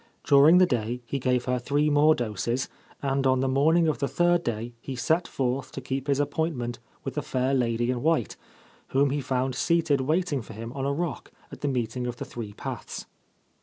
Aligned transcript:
During 0.23 0.57
the 0.57 0.65
day 0.65 1.03
he 1.05 1.19
gave 1.19 1.45
her 1.45 1.59
three 1.59 1.91
more 1.91 2.15
doses, 2.15 2.67
and 3.03 3.27
on 3.27 3.39
the 3.41 3.47
morning 3.47 3.87
of 3.87 3.99
the 3.99 4.07
third 4.07 4.43
day 4.43 4.73
he 4.81 4.95
set 4.95 5.27
forth 5.27 5.71
to 5.73 5.79
keep 5.79 6.07
his 6.07 6.19
appoint 6.19 6.55
ment 6.55 6.79
with 7.03 7.13
the 7.13 7.21
fair 7.21 7.53
lady 7.53 7.91
in 7.91 8.01
white, 8.01 8.35
whom 8.97 9.11
he 9.11 9.21
found 9.21 9.53
seated 9.53 10.01
waiting 10.01 10.41
for 10.41 10.53
him 10.53 10.73
on 10.73 10.87
a 10.87 10.91
rock 10.91 11.29
at 11.51 11.61
the 11.61 11.67
meeting 11.67 12.07
of 12.07 12.15
the 12.15 12.25
three 12.25 12.51
paths. 12.53 13.05